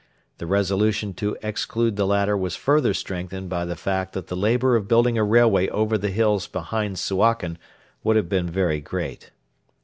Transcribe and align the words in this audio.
The 0.39 0.47
resolution 0.47 1.13
to 1.21 1.37
exclude 1.43 1.95
the 1.95 2.07
latter 2.07 2.35
was 2.35 2.55
further 2.55 2.91
strengthened 2.91 3.49
by 3.49 3.65
the 3.65 3.75
fact 3.75 4.13
that 4.13 4.29
the 4.29 4.35
labour 4.35 4.75
of 4.75 4.87
building 4.87 5.15
a 5.15 5.23
railway 5.23 5.69
over 5.69 5.95
the 5.95 6.09
hills 6.09 6.47
behind 6.47 6.97
Suakin 6.97 7.59
would 8.03 8.15
have 8.15 8.27
been 8.27 8.49
very 8.49 8.79
great. 8.81 9.29